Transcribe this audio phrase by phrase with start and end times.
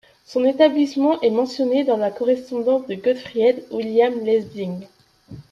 [0.25, 4.87] Son établissement est mentionné dans la correspondance de Gottfried Wilhelm Leibniz.